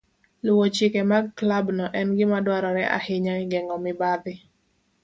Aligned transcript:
Luwo 0.45 0.65
chike 0.75 1.01
mag 1.11 1.25
klabno 1.37 1.85
en 1.99 2.07
gima 2.17 2.37
dwarore 2.45 2.83
ahinya 2.97 3.33
e 3.41 3.43
geng'o 3.51 3.77
mibadhi. 3.85 4.33